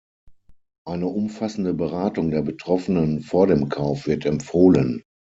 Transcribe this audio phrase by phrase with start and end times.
[0.87, 5.03] Eine umfassende Beratung der Betroffenen vor dem Kauf wird empfohlen.